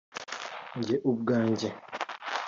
Jye 0.85 0.95
ubwanjye 1.11 1.69